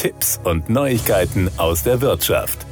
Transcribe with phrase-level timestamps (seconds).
[0.00, 2.64] Tipps und Neuigkeiten aus der Wirtschaft.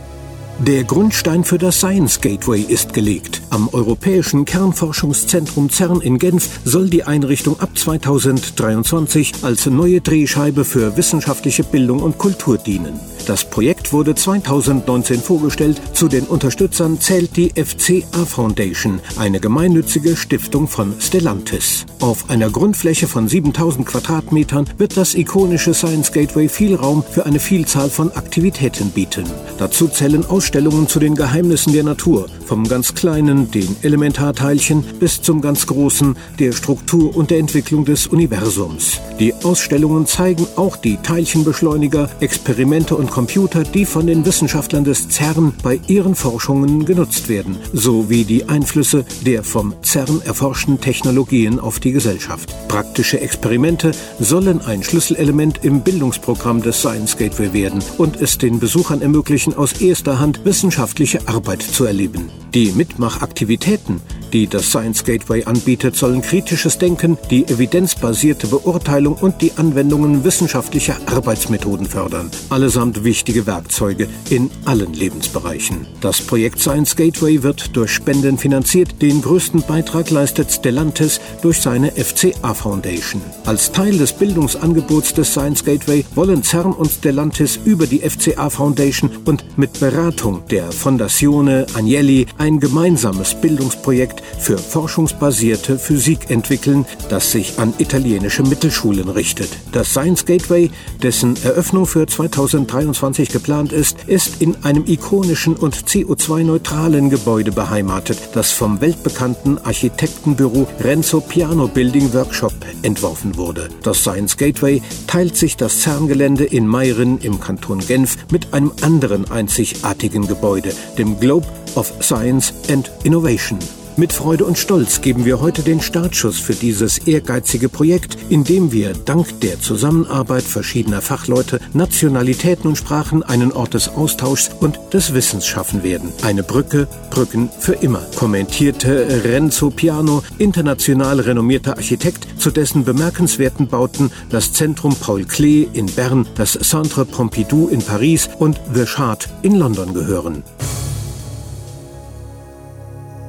[0.60, 3.42] Der Grundstein für das Science Gateway ist gelegt.
[3.50, 10.96] Am Europäischen Kernforschungszentrum CERN in Genf soll die Einrichtung ab 2023 als neue Drehscheibe für
[10.96, 12.98] wissenschaftliche Bildung und Kultur dienen.
[13.28, 15.82] Das Projekt wurde 2019 vorgestellt.
[15.92, 21.84] Zu den Unterstützern zählt die FCA Foundation, eine gemeinnützige Stiftung von Stellantis.
[22.00, 27.38] Auf einer Grundfläche von 7000 Quadratmetern wird das ikonische Science Gateway viel Raum für eine
[27.38, 29.24] Vielzahl von Aktivitäten bieten.
[29.58, 35.42] Dazu zählen Ausstellungen zu den Geheimnissen der Natur, vom ganz kleinen, den Elementarteilchen, bis zum
[35.42, 39.02] ganz großen, der Struktur und der Entwicklung des Universums.
[39.20, 45.52] Die Ausstellungen zeigen auch die Teilchenbeschleuniger, Experimente und Computer, die von den Wissenschaftlern des CERN
[45.64, 51.90] bei ihren Forschungen genutzt werden, sowie die Einflüsse der vom CERN erforschten Technologien auf die
[51.90, 52.54] Gesellschaft.
[52.68, 59.02] Praktische Experimente sollen ein Schlüsselelement im Bildungsprogramm des Science Gateway werden und es den Besuchern
[59.02, 62.30] ermöglichen, aus erster Hand wissenschaftliche Arbeit zu erleben.
[62.54, 64.00] Die Mitmachaktivitäten,
[64.32, 70.96] die das Science Gateway anbietet, sollen kritisches Denken, die evidenzbasierte Beurteilung und die Anwendungen wissenschaftlicher
[71.06, 72.30] Arbeitsmethoden fördern.
[72.50, 75.86] Allesamt wichtige Werkzeuge in allen Lebensbereichen.
[76.00, 79.00] Das Projekt Science Gateway wird durch Spenden finanziert.
[79.02, 83.22] Den größten Beitrag leistet Stellantis durch seine FCA Foundation.
[83.44, 89.10] Als Teil des Bildungsangebots des Science Gateway wollen CERN und Stellantis über die FCA Foundation
[89.24, 97.58] und mit Beratung der Fondazione Agnelli ein gemeinsames Bildungsprojekt für forschungsbasierte Physik entwickeln, das sich
[97.58, 99.50] an italienische Mittelschulen richtet.
[99.72, 100.70] Das Science Gateway,
[101.02, 108.52] dessen Eröffnung für 2023 geplant ist, ist in einem ikonischen und CO2-neutralen Gebäude beheimatet, das
[108.52, 113.68] vom weltbekannten Architektenbüro Renzo Piano Building Workshop entworfen wurde.
[113.82, 119.30] Das Science Gateway teilt sich das CERN-Gelände in Meiren im Kanton Genf mit einem anderen
[119.30, 123.58] einzigartigen Gebäude, dem Globe of Science and Innovation.
[123.98, 128.70] Mit Freude und Stolz geben wir heute den Startschuss für dieses ehrgeizige Projekt, in dem
[128.70, 135.14] wir dank der Zusammenarbeit verschiedener Fachleute, Nationalitäten und Sprachen einen Ort des Austauschs und des
[135.14, 136.12] Wissens schaffen werden.
[136.22, 144.12] Eine Brücke, Brücken für immer, kommentierte Renzo Piano, international renommierter Architekt, zu dessen bemerkenswerten Bauten
[144.30, 149.56] das Zentrum Paul Klee in Bern, das Centre Pompidou in Paris und The Shard in
[149.56, 150.44] London gehören.